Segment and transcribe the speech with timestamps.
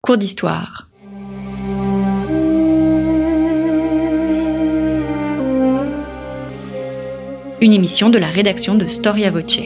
[0.00, 0.88] Cours d'histoire.
[7.60, 9.58] Une émission de la rédaction de Storia Voce.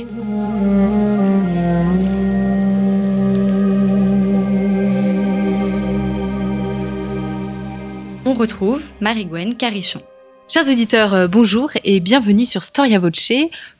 [8.24, 10.01] On retrouve Marie-Gwen Carichon.
[10.49, 13.33] Chers auditeurs, euh, bonjour et bienvenue sur Storia Voce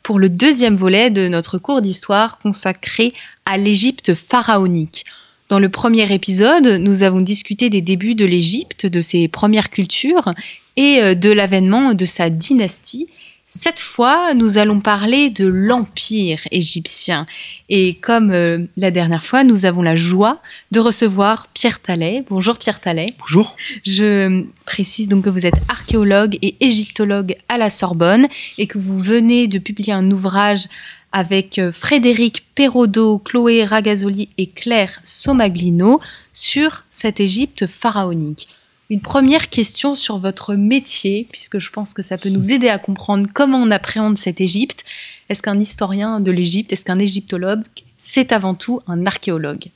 [0.03, 3.11] pour le deuxième volet de notre cours d'histoire consacré
[3.47, 5.05] à l'Égypte pharaonique.
[5.53, 10.33] Dans le premier épisode, nous avons discuté des débuts de l'Égypte, de ses premières cultures
[10.77, 13.07] et euh, de l'avènement de sa dynastie.
[13.45, 17.27] Cette fois, nous allons parler de l'Empire égyptien.
[17.69, 22.25] Et comme euh, la dernière fois, nous avons la joie de recevoir Pierre Tallet.
[22.31, 23.13] Bonjour Pierre Tallet.
[23.19, 23.55] Bonjour.
[23.85, 28.25] Je précise donc que vous êtes archéologue et égyptologue à la Sorbonne
[28.57, 30.65] et que vous venez de publier un ouvrage
[31.13, 36.01] avec euh, Frédéric Perraudot, Chloé Ragazzoli et Claire Somaglino
[36.33, 38.49] sur cette Égypte pharaonique.
[38.89, 42.79] Une première question sur votre métier, puisque je pense que ça peut nous aider à
[42.79, 44.83] comprendre comment on appréhende cette Égypte.
[45.29, 47.63] Est-ce qu'un historien de l'Égypte, est-ce qu'un égyptologue,
[47.97, 49.69] c'est avant tout un archéologue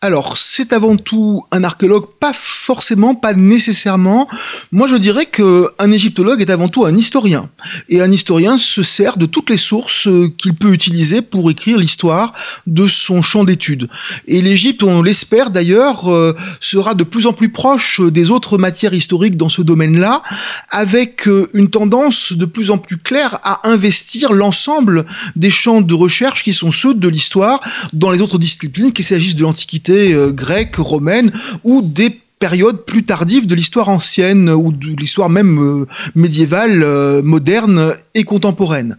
[0.00, 4.28] alors, c'est avant tout un archéologue, pas forcément, pas nécessairement.
[4.70, 7.50] Moi, je dirais que un égyptologue est avant tout un historien.
[7.88, 12.32] Et un historien se sert de toutes les sources qu'il peut utiliser pour écrire l'histoire
[12.68, 13.88] de son champ d'études.
[14.28, 18.94] Et l'Égypte, on l'espère d'ailleurs, euh, sera de plus en plus proche des autres matières
[18.94, 20.22] historiques dans ce domaine-là,
[20.70, 25.94] avec euh, une tendance de plus en plus claire à investir l'ensemble des champs de
[25.94, 27.60] recherche qui sont ceux de l'histoire
[27.92, 31.32] dans les autres disciplines, qu'il s'agisse de l'Antiquité, euh, grecque, romaine,
[31.64, 37.20] ou des périodes plus tardives de l'histoire ancienne ou de l'histoire même euh, médiévale, euh,
[37.22, 38.96] moderne et contemporaine.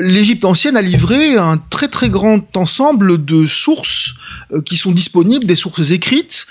[0.00, 4.14] L'Égypte ancienne a livré un très très grand ensemble de sources
[4.64, 6.46] qui sont disponibles, des sources écrites.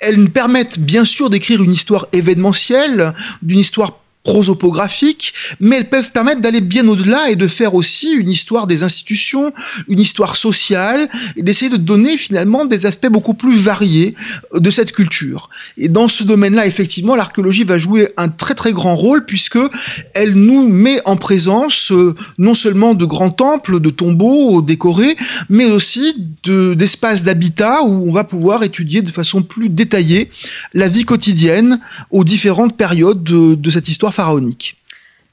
[0.00, 3.92] Elles permettent bien sûr d'écrire une histoire événementielle, d'une histoire
[4.28, 8.82] prosopographiques, mais elles peuvent permettre d'aller bien au-delà et de faire aussi une histoire des
[8.82, 9.54] institutions,
[9.88, 14.14] une histoire sociale, et d'essayer de donner finalement des aspects beaucoup plus variés
[14.54, 15.48] euh, de cette culture.
[15.78, 19.64] Et dans ce domaine-là, effectivement, l'archéologie va jouer un très très grand rôle puisque
[20.12, 25.16] elle nous met en présence euh, non seulement de grands temples, de tombeaux décorés,
[25.48, 30.30] mais aussi d'espaces d'habitat où on va pouvoir étudier de façon plus détaillée
[30.74, 34.74] la vie quotidienne aux différentes périodes de, de cette histoire pharaonique.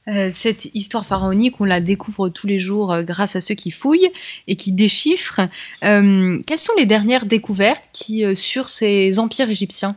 [0.08, 3.72] Euh, cette histoire pharaonique, on la découvre tous les jours euh, grâce à ceux qui
[3.72, 4.12] fouillent
[4.46, 5.42] et qui déchiffrent.
[5.84, 9.96] Euh, quelles sont les dernières découvertes qui, sur ces empires égyptiens?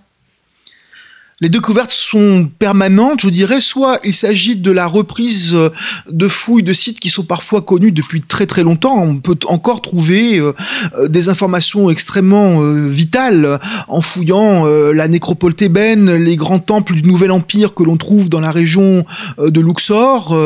[1.40, 3.60] Les découvertes sont permanentes, je dirais.
[3.60, 5.70] Soit il s'agit de la reprise euh,
[6.10, 9.00] de fouilles de sites qui sont parfois connus depuis très très longtemps.
[9.00, 10.52] On peut encore trouver euh,
[10.96, 17.30] euh, des informations extrêmement vitales en fouillant la nécropole thébaine, les grands temples du Nouvel
[17.30, 19.04] Empire que l'on trouve dans la région
[19.38, 20.36] de Luxor,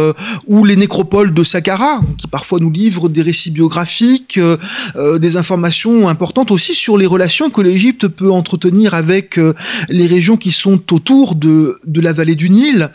[0.47, 4.39] ou les nécropoles de Saqqara, qui parfois nous livrent des récits biographiques,
[5.19, 9.39] des informations importantes aussi sur les relations que l'Égypte peut entretenir avec
[9.89, 12.91] les régions qui sont autour de, de la vallée du Nil.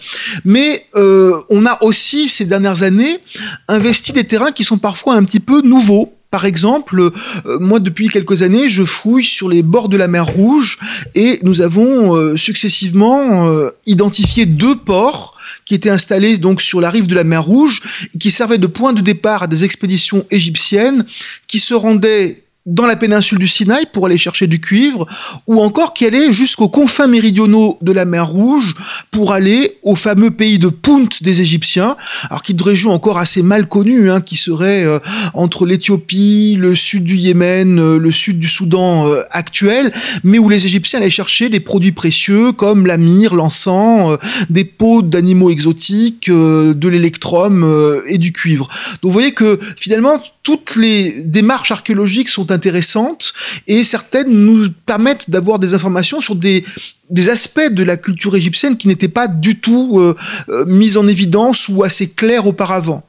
[0.46, 3.20] Mais euh, on a aussi, ces dernières années,
[3.68, 6.14] investi des terrains qui sont parfois un petit peu nouveaux.
[6.30, 10.28] Par exemple, euh, moi depuis quelques années, je fouille sur les bords de la mer
[10.28, 10.78] Rouge
[11.16, 13.50] et nous avons euh, successivement
[13.86, 17.82] identifié deux ports qui étaient installés donc sur la rive de la mer Rouge
[18.14, 21.06] et qui servaient de point de départ à des expéditions égyptiennes
[21.48, 25.08] qui se rendaient dans la péninsule du Sinaï pour aller chercher du cuivre,
[25.48, 28.76] ou encore qui allait jusqu'aux confins méridionaux de la mer Rouge
[29.10, 31.96] pour aller au fameux pays de Punt des Égyptiens,
[32.30, 35.00] alors qui une région encore assez mal connue, hein, qui serait euh,
[35.34, 39.94] entre l'Éthiopie, le sud du Yémen, euh, le sud du Soudan euh, actuel,
[40.26, 44.18] mais où les Égyptiens allaient chercher des produits précieux comme la myrrhe, l'encens,
[44.50, 47.66] des peaux d'animaux exotiques, de l'électrum
[48.08, 48.68] et du cuivre.
[49.02, 53.34] Donc vous voyez que finalement toutes les démarches archéologiques sont intéressantes
[53.68, 56.64] et certaines nous permettent d'avoir des informations sur des
[57.10, 60.16] des aspects de la culture égyptienne qui n'étaient pas du tout euh,
[60.50, 63.04] euh, mis en évidence ou assez clairs auparavant.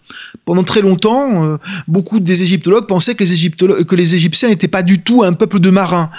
[0.44, 1.56] Pendant très longtemps, euh,
[1.88, 5.32] beaucoup des égyptologues pensaient que les, égyptologues, que les Égyptiens n'étaient pas du tout un
[5.32, 6.10] peuple de marins.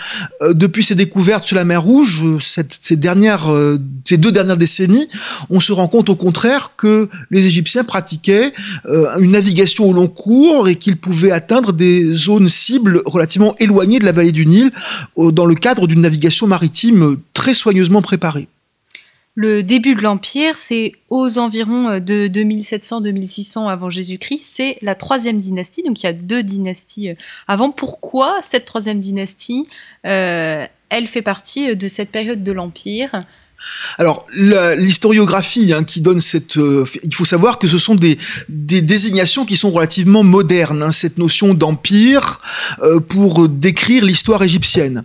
[0.51, 3.47] depuis ces découvertes sur la mer Rouge, ces, dernières,
[4.05, 5.07] ces deux dernières décennies,
[5.49, 8.53] on se rend compte au contraire que les Égyptiens pratiquaient
[9.19, 14.05] une navigation au long cours et qu'ils pouvaient atteindre des zones cibles relativement éloignées de
[14.05, 14.71] la vallée du Nil
[15.17, 17.68] dans le cadre d'une navigation maritime très soignée
[18.01, 18.47] préparé.
[19.35, 24.43] Le début de l'Empire, c'est aux environs euh, de 2700-2600 avant Jésus-Christ.
[24.43, 27.15] C'est la troisième dynastie, donc il y a deux dynasties euh,
[27.47, 27.71] avant.
[27.71, 29.65] Pourquoi cette troisième dynastie
[30.05, 33.23] euh, elle fait partie de cette période de l'Empire?
[33.97, 38.17] Alors l'historiographie hein, qui donne cette, euh, il faut savoir que ce sont des,
[38.47, 40.83] désignations qui sont relativement modernes.
[40.83, 42.39] Hein, cette notion d'empire
[42.81, 45.03] euh, pour décrire l'histoire égyptienne.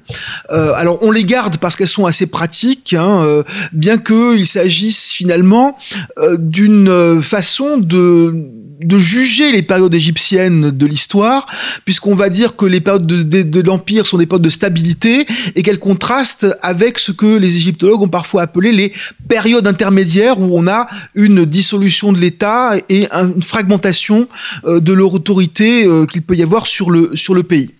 [0.50, 3.42] Euh, alors on les garde parce qu'elles sont assez pratiques, hein,
[3.72, 5.76] bien qu'il s'agisse finalement
[6.38, 8.50] d'une façon de
[8.84, 11.46] de juger les périodes égyptiennes de l'histoire,
[11.84, 15.78] puisqu'on va dire que les périodes de, l'Empire sont des périodes de stabilité et qu'elles
[15.78, 18.92] contrastent avec ce que les égyptologues ont parfois appelé les
[19.28, 24.28] périodes intermédiaires où on a une dissolution de l'État et une fragmentation
[24.64, 27.70] euh, de leur autorité euh, qu'il peut y avoir sur le, sur le pays.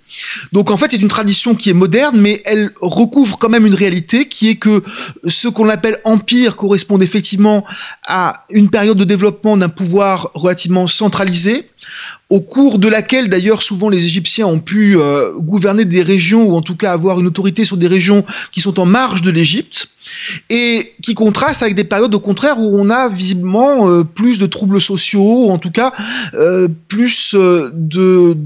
[0.52, 3.74] Donc en fait, c'est une tradition qui est moderne, mais elle recouvre quand même une
[3.74, 4.82] réalité qui est que
[5.26, 7.64] ce qu'on appelle empire correspond effectivement
[8.04, 11.68] à une période de développement d'un pouvoir relativement centralisé,
[12.28, 16.54] au cours de laquelle d'ailleurs souvent les Égyptiens ont pu euh, gouverner des régions ou
[16.54, 19.88] en tout cas avoir une autorité sur des régions qui sont en marge de l'Égypte
[20.50, 24.46] et qui contraste avec des périodes au contraire où on a visiblement euh, plus de
[24.46, 25.92] troubles sociaux, en tout cas
[26.34, 28.36] euh, plus de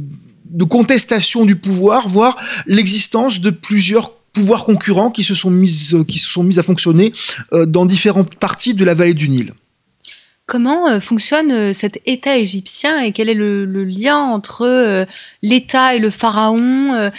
[0.51, 6.05] de contestation du pouvoir, voire l'existence de plusieurs pouvoirs concurrents qui se sont mis, euh,
[6.05, 7.13] qui se sont mis à fonctionner
[7.53, 9.53] euh, dans différentes parties de la vallée du Nil.
[10.47, 15.07] Comment euh, fonctionne cet État égyptien et quel est le, lien entre
[15.43, 17.11] l'État et le pharaon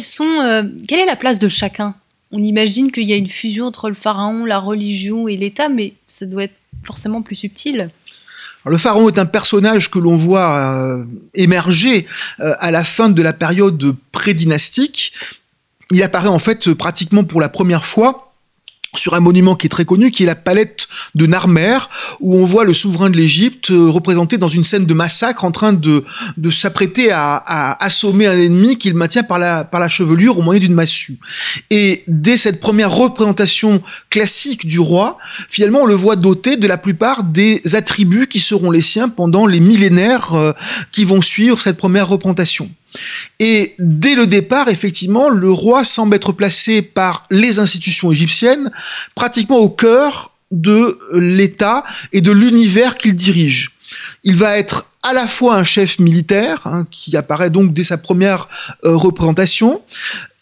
[0.00, 1.94] sont, Quelle est la place de chacun?
[2.30, 5.94] On imagine qu'il y a une fusion entre le pharaon, la religion et l'État, mais
[6.06, 7.90] ça doit être forcément plus subtil
[8.68, 11.04] le pharaon est un personnage que l'on voit euh,
[11.34, 12.06] émerger
[12.40, 15.12] euh, à la fin de la période prédynastique.
[15.90, 18.27] Il apparaît en fait pratiquement pour la première fois
[18.96, 21.78] sur un monument qui est très connu, qui est la palette de Narmer,
[22.20, 25.50] où on voit le souverain de l'Égypte euh, représenté dans une scène de massacre en
[25.50, 26.04] train de,
[26.36, 27.36] de s'apprêter à,
[27.80, 31.18] assommer un ennemi qu'il maintient par la, par la chevelure au moyen d'une massue.
[31.70, 35.18] Et dès cette première représentation classique du roi,
[35.50, 39.46] finalement on le voit doté de la plupart des attributs qui seront les siens pendant
[39.46, 40.52] les millénaires euh,
[40.92, 42.70] qui vont suivre cette première représentation.
[43.40, 48.70] Et dès le départ, effectivement, le roi semble être placé par les institutions égyptiennes
[49.14, 53.72] pratiquement au cœur de l'État et de l'univers qu'il dirige.
[54.24, 57.96] Il va être à la fois un chef militaire, hein, qui apparaît donc dès sa
[57.98, 58.48] première
[58.84, 59.80] euh, représentation,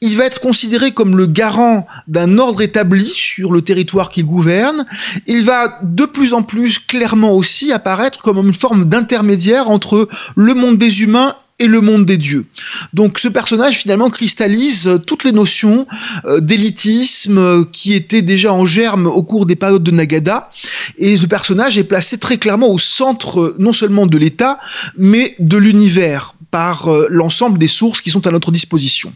[0.00, 4.86] il va être considéré comme le garant d'un ordre établi sur le territoire qu'il gouverne.
[5.26, 10.54] Il va de plus en plus clairement aussi apparaître comme une forme d'intermédiaire entre le
[10.54, 12.46] monde des humains et le monde des dieux.
[12.92, 15.86] Donc ce personnage finalement cristallise euh, toutes les notions
[16.26, 20.50] euh, d'élitisme euh, qui étaient déjà en germe au cours des périodes de Nagada
[20.98, 24.58] et ce personnage est placé très clairement au centre non seulement de l'État
[24.98, 29.12] mais de l'univers par l'ensemble des sources qui sont à notre disposition.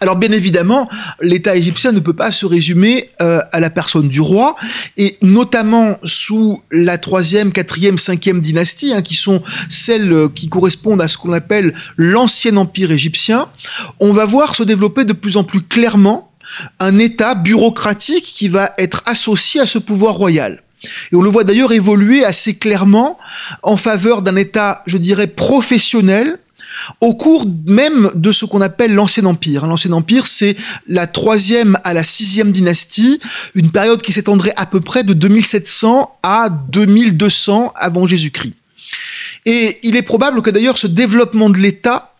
[0.00, 0.88] Alors bien évidemment,
[1.20, 4.56] l'État égyptien ne peut pas se résumer euh, à la personne du roi,
[4.96, 11.02] et notamment sous la troisième, quatrième, cinquième dynastie, hein, qui sont celles euh, qui correspondent
[11.02, 13.48] à ce qu'on appelle l'ancien empire égyptien,
[14.00, 16.30] on va voir se développer de plus en plus clairement
[16.80, 20.62] un État bureaucratique qui va être associé à ce pouvoir royal.
[21.12, 23.18] Et on le voit d'ailleurs évoluer assez clairement
[23.62, 26.38] en faveur d'un État, je dirais, professionnel,
[27.00, 29.66] au cours même de ce qu'on appelle l'Ancien Empire.
[29.66, 33.20] L'Ancien Empire, c'est la troisième à la sixième dynastie,
[33.54, 38.54] une période qui s'étendrait à peu près de 2700 à 2200 avant Jésus-Christ.
[39.46, 42.14] Et il est probable que d'ailleurs ce développement de l'État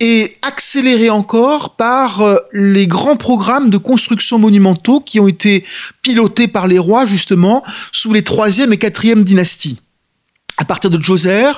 [0.00, 5.64] est accéléré encore par euh, les grands programmes de construction monumentaux qui ont été
[6.02, 9.78] pilotés par les rois justement sous les troisième et quatrième dynasties.
[10.58, 11.50] À partir de Djoser,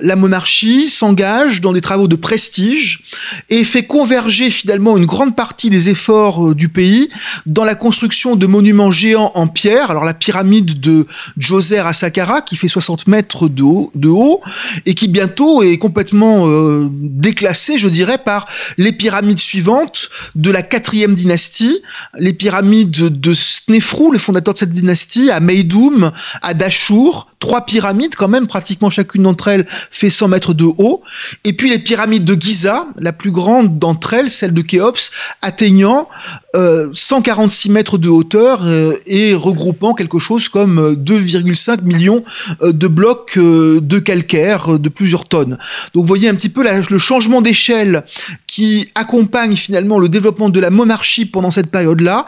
[0.00, 3.02] la monarchie s'engage dans des travaux de prestige
[3.48, 7.08] et fait converger finalement une grande partie des efforts euh, du pays
[7.46, 9.90] dans la construction de monuments géants en pierre.
[9.90, 11.06] Alors la pyramide de
[11.38, 14.42] Djoser à Saqqara qui fait 60 mètres de haut,
[14.86, 18.46] et qui bientôt est complètement euh, déclassée, je dirais, par
[18.78, 21.82] les pyramides suivantes de la quatrième dynastie,
[22.18, 28.14] les pyramides de Snefrou, le fondateur de cette dynastie, à Meidoum, à Dashur, trois pyramides
[28.14, 31.02] quand même, pratiquement chacune d'entre elles fait 100 mètres de haut.
[31.42, 35.10] Et puis les pyramides de Giza, la plus grande d'entre elles, celle de Khéops,
[35.42, 36.08] atteignant
[36.54, 42.22] 146 euh, mètres de hauteur euh, et regroupant quelque chose comme 2,5 euh, millions
[42.62, 45.58] de blocs de calcaire de plusieurs tonnes.
[45.94, 48.04] Donc vous voyez un petit peu le changement d'échelle
[48.46, 52.24] qui accompagne finalement le développement de la monarchie pendant cette période-là.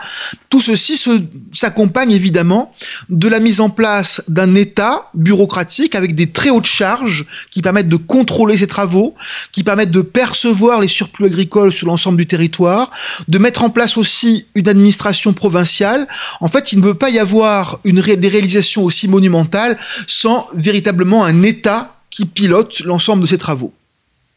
[0.50, 1.00] Tout ceci
[1.52, 2.74] s'accompagne évidemment
[3.10, 7.88] de la mise en place d'un État bureaucratique avec des très hautes charges qui permettent
[7.88, 9.14] de contrôler ces travaux,
[9.52, 12.90] qui permettent de percevoir les surplus agricoles sur l'ensemble du territoire,
[13.28, 16.06] de mettre en place aussi une administration provinciale.
[16.40, 21.24] En fait, il ne peut pas y avoir une des réalisations aussi monumentales sans véritablement
[21.24, 23.72] un État qui pilote l'ensemble de ces travaux.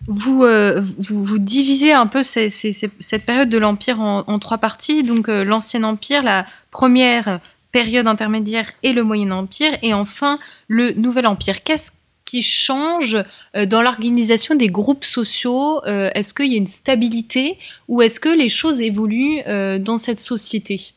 [0.07, 5.03] Vous, euh, vous, divisez un peu cette période de l'Empire en, trois parties.
[5.03, 7.39] Donc euh, l'Ancien Empire, la première
[7.79, 11.63] période intermédiaire et le Moyen Empire, et enfin le Nouvel Empire.
[11.63, 11.91] Qu'est-ce
[12.25, 13.15] qui change
[13.55, 15.83] euh, dans l'organisation des groupes sociaux?
[15.85, 17.57] Est-ce qu'il y a une stabilité
[17.87, 19.41] ou est-ce que les choses évoluent
[19.89, 20.96] dans cette société?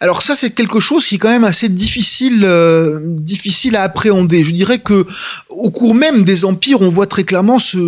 [0.00, 4.42] Alors ça, c'est quelque chose qui est quand même assez difficile, euh, difficile à appréhender.
[4.42, 5.06] Je dirais que
[5.48, 7.78] au cours même des empires, on voit très clairement ce,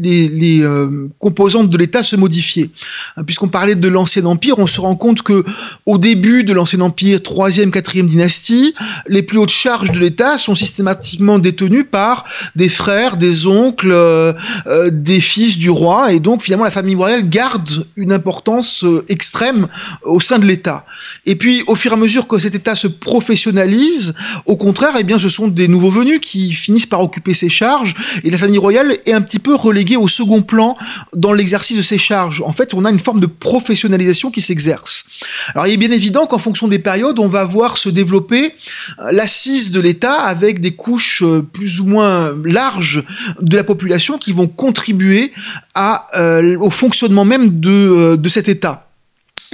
[0.00, 2.70] les, les euh, composantes de l'État se modifier.
[3.16, 5.44] Hein, puisqu'on parlait de l'ancien empire, on se rend compte que
[5.84, 8.74] au début de l'ancien empire, troisième, quatrième dynastie,
[9.06, 12.24] les plus hautes charges de l'État sont systématiquement détenues par
[12.56, 14.32] des frères, des oncles, euh,
[14.90, 19.68] des fils du roi, et donc finalement la famille royale garde une importance extrême
[20.02, 20.86] au sein de l'État.
[21.34, 24.14] Puis, au fur et à mesure que cet État se professionnalise,
[24.46, 28.30] au contraire, eh ce sont des nouveaux venus qui finissent par occuper ces charges, et
[28.30, 30.76] la famille royale est un petit peu reléguée au second plan
[31.14, 32.42] dans l'exercice de ces charges.
[32.42, 35.04] En fait, on a une forme de professionnalisation qui s'exerce.
[35.54, 38.52] Alors, il est bien évident qu'en fonction des périodes, on va voir se développer
[39.00, 43.04] euh, l'assise de l'État avec des couches euh, plus ou moins larges
[43.40, 45.32] de la population qui vont contribuer
[45.76, 48.88] euh, au fonctionnement même de, de cet État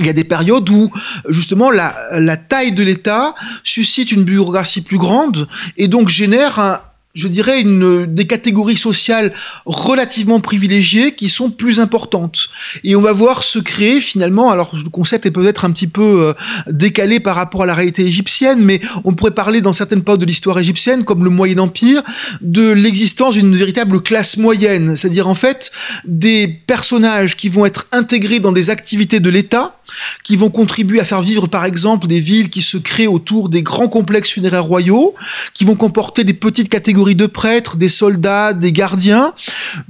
[0.00, 0.90] il y a des périodes où
[1.28, 6.80] justement la, la taille de l'État suscite une bureaucratie plus grande et donc génère un,
[7.14, 9.32] je dirais, une, des catégories sociales
[9.66, 12.48] relativement privilégiées qui sont plus importantes.
[12.84, 16.02] Et on va voir se créer finalement, alors le concept est peut-être un petit peu
[16.22, 16.34] euh,
[16.70, 20.26] décalé par rapport à la réalité égyptienne, mais on pourrait parler dans certaines périodes de
[20.26, 22.02] l'histoire égyptienne, comme le Moyen Empire,
[22.42, 25.72] de l'existence d'une véritable classe moyenne, c'est-à-dire en fait
[26.04, 29.79] des personnages qui vont être intégrés dans des activités de l'État,
[30.24, 33.62] qui vont contribuer à faire vivre par exemple des villes qui se créent autour des
[33.62, 35.14] grands complexes funéraires royaux,
[35.54, 39.32] qui vont comporter des petites catégories de prêtres, des soldats, des gardiens,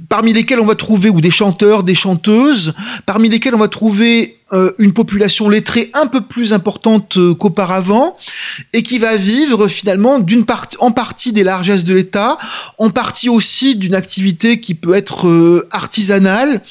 [0.09, 2.73] parmi lesquels on va trouver, ou des chanteurs, des chanteuses,
[3.05, 8.17] parmi lesquels on va trouver euh, une population lettrée un peu plus importante euh, qu'auparavant
[8.73, 12.37] et qui va vivre finalement d'une partie en partie des largesses de l'État,
[12.77, 16.61] en partie aussi d'une activité qui peut être euh, artisanale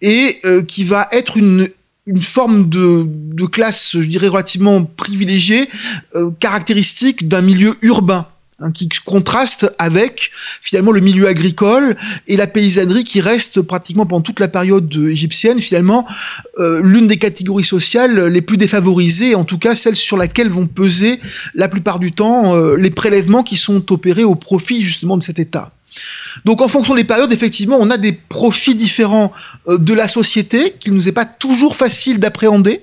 [0.00, 1.68] et qui va être une
[2.06, 5.68] une forme de, de, classe, je dirais, relativement privilégiée,
[6.14, 8.26] euh, caractéristique d'un milieu urbain.
[8.60, 11.96] Hein, qui contraste avec finalement le milieu agricole
[12.28, 16.06] et la paysannerie qui reste pratiquement pendant toute la période égyptienne finalement
[16.60, 20.68] euh, l'une des catégories sociales les plus défavorisées, en tout cas celle sur laquelle vont
[20.68, 21.18] peser
[21.54, 25.40] la plupart du temps euh, les prélèvements qui sont opérés au profit justement de cet
[25.40, 25.72] État.
[26.44, 29.32] Donc en fonction des périodes, effectivement, on a des profits différents
[29.68, 32.82] euh, de la société qu'il nous est pas toujours facile d'appréhender.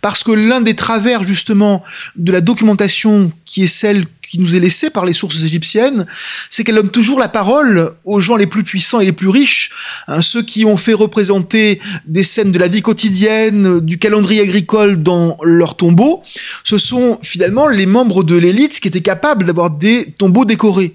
[0.00, 1.82] Parce que l'un des travers justement
[2.16, 6.06] de la documentation qui est celle qui nous est laissée par les sources égyptiennes,
[6.50, 9.70] c'est qu'elle donne toujours la parole aux gens les plus puissants et les plus riches,
[10.08, 15.02] hein, ceux qui ont fait représenter des scènes de la vie quotidienne, du calendrier agricole
[15.02, 16.22] dans leurs tombeaux.
[16.62, 20.94] Ce sont finalement les membres de l'élite qui étaient capables d'avoir des tombeaux décorés.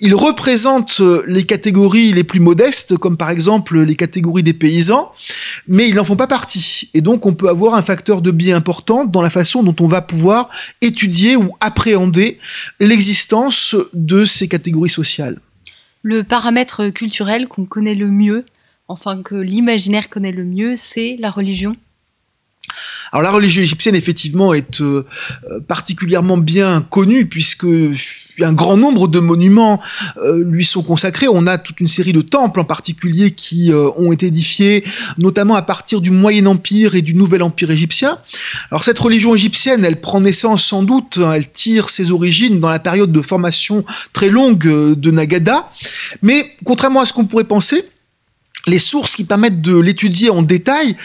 [0.00, 5.12] Ils représentent les catégories les plus modestes, comme par exemple les catégories des paysans,
[5.66, 6.90] mais ils n'en font pas partie.
[6.94, 9.88] Et donc on peut avoir un facteur de biais important dans la façon dont on
[9.88, 10.48] va pouvoir
[10.80, 12.38] étudier ou appréhender
[12.80, 15.40] l'existence de ces catégories sociales.
[16.02, 18.44] Le paramètre culturel qu'on connaît le mieux,
[18.86, 21.72] enfin que l'imaginaire connaît le mieux, c'est la religion
[23.12, 25.06] alors la religion égyptienne effectivement est euh,
[25.66, 27.66] particulièrement bien connue puisque
[28.40, 29.80] un grand nombre de monuments
[30.18, 31.26] euh, lui sont consacrés.
[31.28, 34.84] On a toute une série de temples en particulier qui euh, ont été édifiés,
[35.18, 38.18] notamment à partir du Moyen Empire et du Nouvel Empire égyptien.
[38.70, 42.70] Alors cette religion égyptienne, elle prend naissance sans doute, hein, elle tire ses origines dans
[42.70, 45.70] la période de formation très longue de Nagada,
[46.22, 47.84] mais contrairement à ce qu'on pourrait penser,
[48.68, 50.96] les sources qui permettent de l'étudier en détail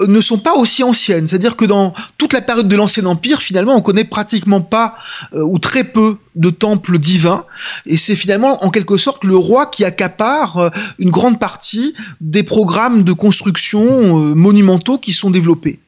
[0.00, 1.28] euh, ne sont pas aussi anciennes.
[1.28, 4.94] C'est-à-dire que dans toute la période de l'Ancien Empire, finalement, on connaît pratiquement pas
[5.34, 7.44] euh, ou très peu de temples divins.
[7.86, 12.42] Et c'est finalement, en quelque sorte, le roi qui accapare euh, une grande partie des
[12.42, 15.78] programmes de construction monumentaux qui sont développés.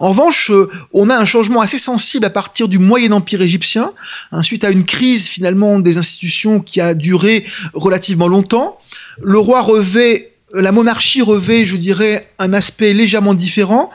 [0.00, 0.50] En revanche,
[0.92, 3.92] on a un changement assez sensible à partir du Moyen Empire égyptien,
[4.32, 8.78] hein, suite à une crise finalement des institutions qui a duré relativement longtemps.
[9.22, 13.90] Le roi revêt la monarchie revêt, je dirais, un aspect légèrement différent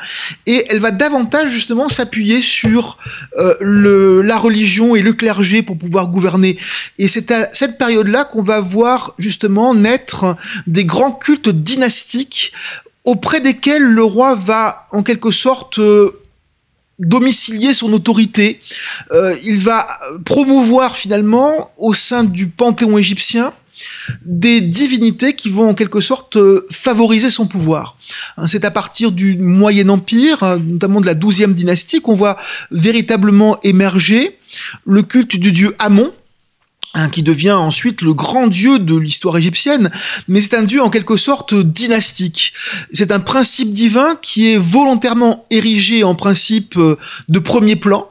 [0.45, 2.97] et elle va davantage justement s'appuyer sur
[3.37, 6.57] euh, la religion et le clergé pour pouvoir gouverner.
[6.97, 10.35] Et c'est à cette période-là qu'on va voir justement naître
[10.67, 12.53] des grands cultes dynastiques
[13.03, 16.21] auprès desquels le roi va en quelque sorte euh,
[16.99, 18.61] domicilier son autorité.
[19.11, 19.87] Euh, il va
[20.23, 23.53] promouvoir finalement au sein du panthéon égyptien
[24.23, 27.97] des divinités qui vont en quelque sorte euh, favoriser son pouvoir.
[28.37, 32.37] Hein, c'est à partir du Moyen Empire, hein, notamment de la douzième dynastie, qu'on voit
[32.71, 34.37] véritablement émerger
[34.85, 36.13] le culte du dieu Amon,
[36.93, 39.91] hein, qui devient ensuite le grand dieu de l'histoire égyptienne,
[40.27, 42.53] mais c'est un dieu en quelque sorte dynastique.
[42.93, 46.97] C'est un principe divin qui est volontairement érigé en principe euh,
[47.29, 48.09] de premier plan,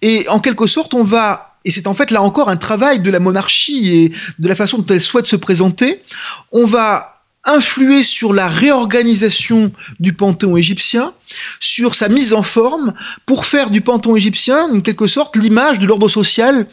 [0.00, 3.10] et en quelque sorte on va et c'est en fait là encore un travail de
[3.10, 6.02] la monarchie et de la façon dont elle souhaite se présenter.
[6.50, 7.12] On va
[7.44, 11.12] influer sur la réorganisation du panthéon égyptien,
[11.58, 12.94] sur sa mise en forme,
[13.26, 16.68] pour faire du panthéon égyptien, en quelque sorte, l'image de l'ordre social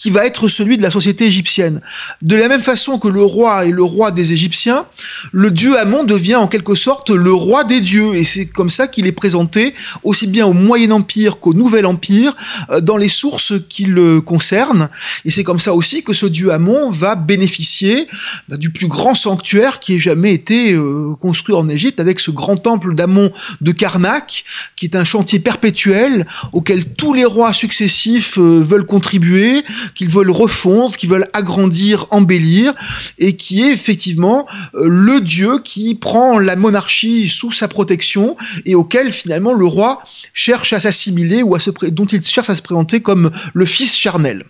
[0.00, 1.82] qui va être celui de la société égyptienne.
[2.22, 4.86] De la même façon que le roi est le roi des Égyptiens,
[5.30, 8.88] le dieu Amon devient en quelque sorte le roi des dieux, et c'est comme ça
[8.88, 12.34] qu'il est présenté aussi bien au Moyen Empire qu'au Nouvel Empire
[12.70, 14.88] euh, dans les sources qui le concernent,
[15.26, 18.08] et c'est comme ça aussi que ce dieu Amon va bénéficier
[18.48, 22.30] bah, du plus grand sanctuaire qui ait jamais été euh, construit en Égypte, avec ce
[22.30, 23.30] grand temple d'Amon
[23.60, 24.44] de Karnak,
[24.76, 29.62] qui est un chantier perpétuel auquel tous les rois successifs euh, veulent contribuer,
[29.94, 32.72] qu'ils veulent refondre, qu'ils veulent agrandir, embellir,
[33.18, 38.74] et qui est effectivement euh, le Dieu qui prend la monarchie sous sa protection et
[38.74, 42.62] auquel finalement le roi cherche à s'assimiler ou à se dont il cherche à se
[42.62, 44.44] présenter comme le fils charnel.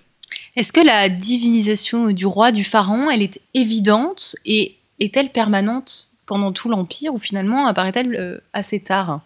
[0.57, 6.53] Est-ce que la divinisation du roi, du pharaon, elle est évidente et est-elle permanente pendant
[6.53, 9.21] tout l'Empire ou finalement apparaît-elle euh, assez tard?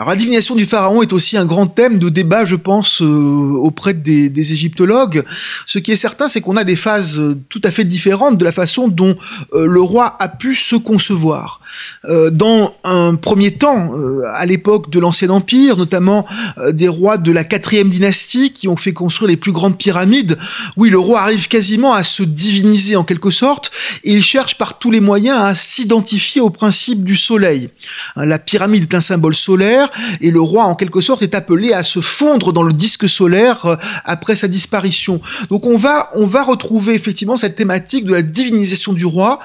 [0.00, 3.52] Alors la divination du pharaon est aussi un grand thème de débat, je pense, euh,
[3.58, 5.22] auprès des, des, égyptologues.
[5.66, 8.50] Ce qui est certain, c'est qu'on a des phases tout à fait différentes de la
[8.50, 9.14] façon dont
[9.52, 11.60] euh, le roi a pu se concevoir.
[12.06, 13.92] Euh, dans un premier temps,
[14.32, 16.26] à l'époque de l'Ancien Empire, notamment
[16.70, 20.38] des rois de la quatrième dynastie qui ont fait construire les plus grandes pyramides,
[20.78, 23.70] oui, le roi arrive quasiment à se diviniser en quelque sorte,
[24.04, 27.68] et il cherche par tous les moyens à s'identifier au principe du soleil.
[28.16, 29.89] Hein, la pyramide est un symbole solaire,
[30.20, 33.66] et le roi en quelque sorte est appelé à se fondre dans le disque solaire
[33.66, 35.20] euh, après sa disparition.
[35.50, 39.40] Donc on va on va retrouver effectivement cette thématique de la divinisation du roi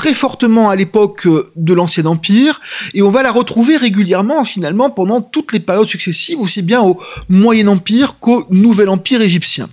[0.00, 2.58] très fortement à l'époque euh, de l'Ancien Empire,
[2.94, 6.98] et on va la retrouver régulièrement finalement pendant toutes les périodes successives, aussi bien au
[7.28, 9.68] Moyen Empire qu'au Nouvel Empire égyptien.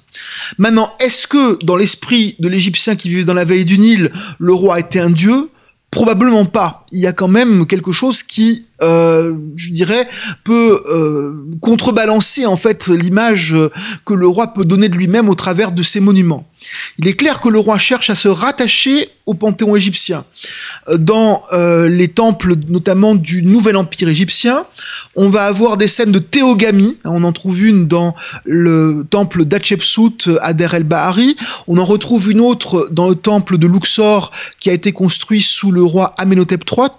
[0.57, 4.53] Maintenant, est-ce que dans l'esprit de l'Égyptien qui vivait dans la vallée du Nil, le
[4.53, 5.49] roi était un dieu?
[5.91, 6.85] Probablement pas.
[6.91, 10.07] Il y a quand même quelque chose qui, euh, je dirais,
[10.43, 13.55] peut euh, contrebalancer en fait l'image
[14.05, 16.45] que le roi peut donner de lui-même au travers de ses monuments.
[16.99, 20.25] Il est clair que le roi cherche à se rattacher au panthéon égyptien.
[20.87, 24.65] Euh, dans euh, les temples, notamment du Nouvel Empire égyptien,
[25.15, 26.97] on va avoir des scènes de théogamie.
[27.03, 31.35] On en trouve une dans le temple d'Hatshepsut à Der el-Bahari.
[31.67, 35.71] On en retrouve une autre dans le temple de Luxor qui a été construit sous
[35.71, 36.89] le roi Amenhotep III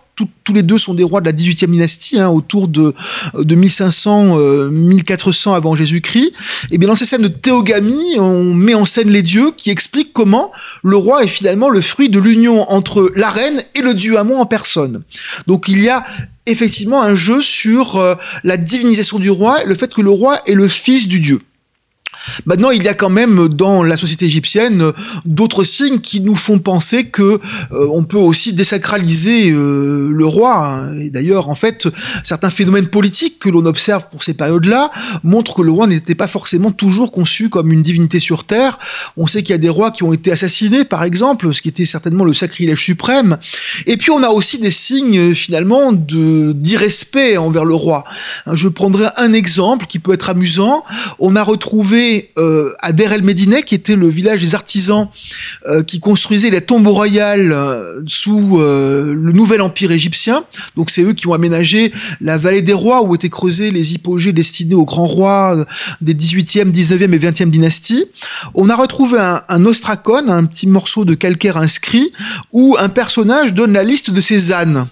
[0.45, 2.95] tous les deux sont des rois de la 18e dynastie, hein, autour de,
[3.39, 6.33] de 1500, 1400 euh, avant Jésus-Christ.
[6.71, 10.13] Et bien dans ces scènes de théogamie, on met en scène les dieux qui expliquent
[10.13, 10.51] comment
[10.83, 14.41] le roi est finalement le fruit de l'union entre la reine et le dieu Amon
[14.41, 15.03] en personne.
[15.47, 16.05] Donc il y a
[16.47, 20.55] effectivement un jeu sur euh, la divinisation du roi, le fait que le roi est
[20.55, 21.41] le fils du dieu.
[22.47, 24.93] Maintenant, il y a quand même dans la société égyptienne
[25.25, 27.41] d'autres signes qui nous font penser que
[27.73, 30.85] euh, on peut aussi désacraliser euh, le roi.
[31.09, 31.11] Hein.
[31.13, 31.89] D'ailleurs, en fait,
[32.25, 34.91] certains phénomènes politiques que l'on observe pour ces périodes-là
[35.25, 38.79] montrent que le roi n'était pas forcément toujours conçu comme une divinité sur terre.
[39.17, 41.69] On sait qu'il y a des rois qui ont été assassinés, par exemple, ce qui
[41.69, 43.39] était certainement le sacrilège suprême.
[43.87, 48.05] Et puis, on a aussi des signes finalement de d'irrespect envers le roi.
[48.53, 50.85] Je prendrai un exemple qui peut être amusant.
[51.19, 55.09] On a retrouvé euh, à Der El Médine, qui était le village des artisans
[55.67, 60.45] euh, qui construisaient les tombes royales euh, sous le nouvel empire égyptien.
[60.77, 64.33] Donc c'est eux qui ont aménagé la vallée des rois où étaient creusés les hypogées
[64.33, 65.65] destinés aux grands rois
[66.01, 68.07] des 18e, 19e et 20e dynasties.
[68.55, 72.11] On a retrouvé un, un ostracon, un petit morceau de calcaire inscrit,
[72.53, 74.89] où un personnage donne la liste de ses ânes.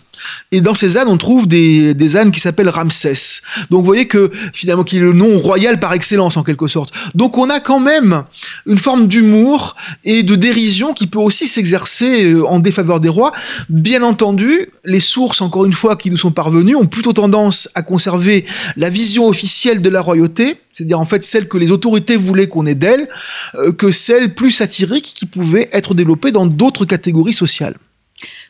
[0.53, 3.41] Et dans ces ânes, on trouve des, des ânes qui s'appellent Ramsès.
[3.71, 6.93] Donc vous voyez que finalement, qui est le nom royal par excellence en quelque sorte.
[7.15, 8.25] Donc on a quand même
[8.67, 13.33] une forme d'humour et de dérision qui peut aussi s'exercer euh, en défaveur des rois.
[13.69, 17.83] Bien entendu, les sources, encore une fois, qui nous sont parvenues, ont plutôt tendance à
[17.83, 18.45] conserver
[18.77, 22.67] la vision officielle de la royauté, c'est-à-dire en fait celle que les autorités voulaient qu'on
[22.67, 23.09] ait d'elle,
[23.55, 27.77] euh, que celle plus satirique qui pouvait être développée dans d'autres catégories sociales.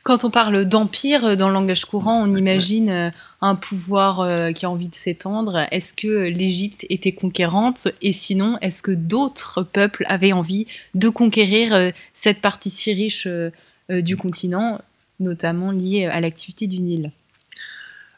[0.07, 4.65] Quand on parle d'empire euh, dans le langage courant, on imagine euh, un pouvoir qui
[4.65, 5.67] a envie de s'étendre.
[5.73, 7.89] Est-ce que l'Égypte était conquérante?
[8.03, 13.29] Et sinon, est-ce que d'autres peuples avaient envie de conquérir cette partie si riche
[13.89, 14.81] du continent,
[15.19, 17.11] notamment liée à l'activité du Nil?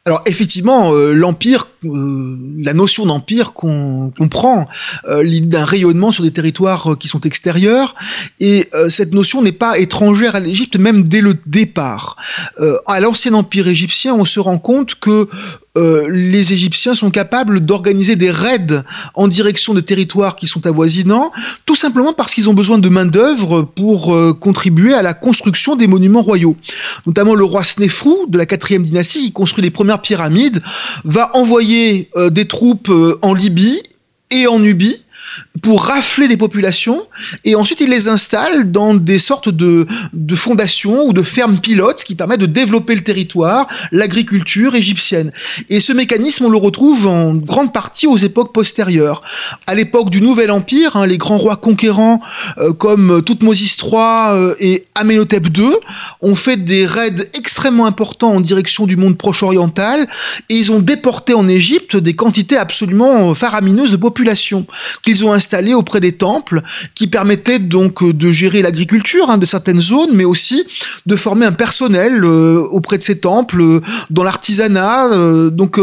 [0.08, 4.66] Alors effectivement, euh, l'empire, euh, la notion d'empire qu'on comprend,
[5.06, 7.94] euh, l'idée d'un rayonnement sur des territoires qui sont extérieurs,
[8.40, 12.16] et cette notion n'est pas étrangère à l'Égypte même dès le départ.
[12.86, 15.28] à l'ancien empire égyptien, on se rend compte que
[15.78, 18.82] euh, les Égyptiens sont capables d'organiser des raids
[19.14, 21.30] en direction de territoires qui sont avoisinants,
[21.66, 25.86] tout simplement parce qu'ils ont besoin de main-d'œuvre pour euh, contribuer à la construction des
[25.86, 26.56] monuments royaux.
[27.06, 30.60] Notamment le roi Snefrou de la quatrième dynastie, qui construit les premières pyramides,
[31.04, 31.67] va envoyer
[32.16, 33.82] euh, des troupes en Libye
[34.30, 35.04] et en Nubie
[35.62, 37.06] pour rafler des populations
[37.44, 42.04] et ensuite il les installe dans des sortes de, de fondations ou de fermes pilotes
[42.04, 45.32] qui permettent de développer le territoire, l'agriculture égyptienne.
[45.68, 49.22] Et ce mécanisme, on le retrouve en grande partie aux époques postérieures.
[49.66, 52.20] À l'époque du Nouvel Empire, hein, les grands rois conquérants
[52.58, 54.00] euh, comme Toutmosis III
[54.30, 55.70] euh, et Amenhotep II
[56.20, 60.06] ont fait des raids extrêmement importants en direction du monde proche-oriental
[60.48, 64.66] et ils ont déporté en Égypte des quantités absolument faramineuses de population
[65.02, 66.62] qu'ils ont installées auprès des temples,
[66.94, 70.66] qui permettaient donc euh, de gérer l'agriculture hein, de certaines zones, mais aussi
[71.06, 73.80] de former un personnel euh, auprès de ces temples, euh,
[74.10, 75.48] dans l'artisanat.
[75.50, 75.78] donc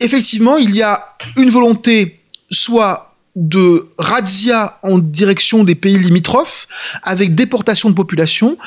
[0.00, 2.20] effectivement, il y a une volonté
[2.50, 6.68] soit de razzia en direction des pays limitrophes,
[7.02, 8.58] avec déportation de population,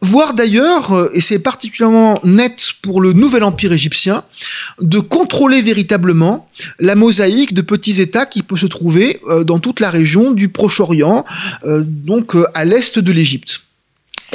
[0.00, 4.22] voire d'ailleurs, euh, et c'est particulièrement net pour le nouvel empire égyptien,
[4.80, 9.80] de contrôler véritablement la mosaïque de petits États qui peut se trouver euh, dans toute
[9.80, 11.24] la région du Proche-Orient,
[11.64, 13.62] euh, donc à l'est de l'Égypte.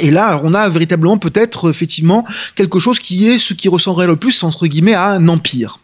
[0.00, 4.16] Et là, on a véritablement peut-être effectivement quelque chose qui est ce qui ressemblerait le
[4.16, 5.80] plus, entre guillemets, à un empire.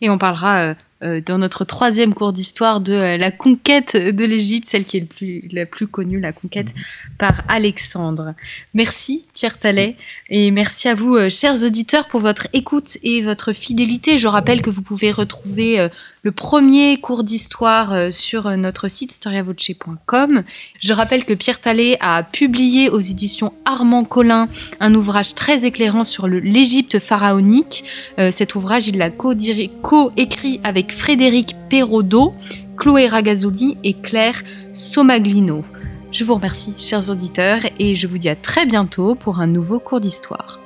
[0.00, 4.84] Et on parlera dans notre troisième cours d'histoire de euh, la conquête de l'Égypte, celle
[4.84, 6.74] qui est le plus, la plus connue, la conquête
[7.18, 8.34] par Alexandre.
[8.74, 9.96] Merci Pierre Tallet
[10.28, 14.18] et merci à vous, euh, chers auditeurs, pour votre écoute et votre fidélité.
[14.18, 15.88] Je rappelle que vous pouvez retrouver
[16.22, 20.42] le premier cours d'histoire sur notre site storiavoce.com.
[20.80, 24.48] Je rappelle que Pierre Tallet a publié aux éditions Armand Collin
[24.80, 27.84] un ouvrage très éclairant sur l'Égypte pharaonique.
[28.30, 30.60] cet ouvrage, il l'a co-écrit
[30.92, 32.32] Frédéric Perraudot,
[32.76, 35.64] Chloé Ragazzoli et Claire Somaglino.
[36.12, 39.78] Je vous remercie, chers auditeurs, et je vous dis à très bientôt pour un nouveau
[39.78, 40.58] cours d'histoire.